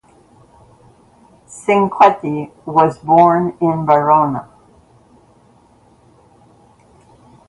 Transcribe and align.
Cinquetti 1.47 2.49
was 2.65 2.97
born 2.97 3.55
in 3.61 3.85
Verona. 3.85 4.49